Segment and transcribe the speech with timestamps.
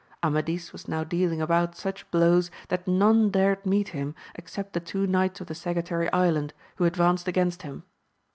[0.23, 5.05] Amadis was now dealing about such blows that none dared meet him except the two
[5.05, 7.83] knights of the Sagittary Island, who advanced against him.